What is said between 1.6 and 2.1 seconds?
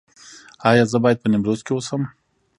کې اوسم؟